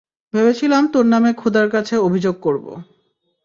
ভেবেছিলাম 0.33 0.83
তোর 0.87 1.05
নামে 1.05 1.31
খোদা 1.33 1.63
কাছে 1.67 1.95
অভিযোগ 1.97 2.35
করব। 2.41 2.65